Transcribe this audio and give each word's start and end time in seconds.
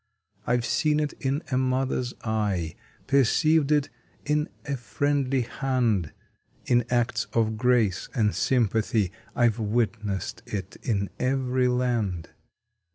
I 0.47 0.55
ve 0.55 0.63
seen 0.63 0.99
it 0.99 1.13
in 1.19 1.43
a 1.51 1.59
Mother 1.59 1.99
s 1.99 2.15
eye; 2.23 2.73
Perceived 3.05 3.71
it 3.71 3.89
in 4.25 4.49
a 4.65 4.75
friendly 4.75 5.41
hand; 5.43 6.11
In 6.65 6.85
acts 6.89 7.27
of 7.33 7.55
grace 7.55 8.09
and 8.15 8.33
sympathy 8.33 9.11
I 9.35 9.47
ve 9.49 9.61
witnessed 9.61 10.41
it 10.47 10.75
in 10.81 11.11
every 11.19 11.67
land. 11.67 12.29